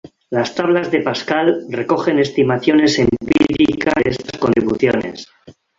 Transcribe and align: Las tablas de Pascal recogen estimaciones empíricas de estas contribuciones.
Las 0.31 0.55
tablas 0.55 0.89
de 0.89 1.03
Pascal 1.03 1.65
recogen 1.69 2.17
estimaciones 2.17 2.97
empíricas 2.97 3.93
de 4.03 4.09
estas 4.09 4.39
contribuciones. 4.41 5.27